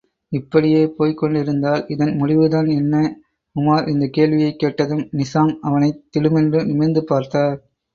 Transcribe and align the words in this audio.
இப்படியே 0.31 0.85
போய்க்கொண்டிருந்தால் 0.99 1.83
இதன் 1.87 2.15
முடிவுதான் 2.15 2.65
என்ன? 2.71 3.03
உமார் 3.55 3.87
இந்தக் 3.87 4.13
கேள்வியைக் 4.13 4.59
கேட்டதும் 4.59 5.07
நிசாம் 5.11 5.55
அவனைத் 5.61 6.03
திடுமென்று 6.09 6.65
நிமிர்ந்து 6.65 7.03
பார்த்தார். 7.03 7.59